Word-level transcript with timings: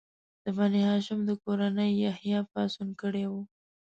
د 0.43 0.45
بني 0.57 0.81
هاشم 0.89 1.19
د 1.25 1.31
کورنۍ 1.43 1.91
یحیی 2.05 2.37
پاڅون 2.51 2.89
کړی 3.01 3.25
و. 3.31 3.33